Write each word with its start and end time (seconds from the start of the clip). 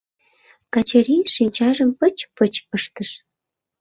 Качырий 0.73 1.25
шинчажым 1.33 1.89
пыч-пыч 1.99 2.53
ыштыш. 2.77 3.09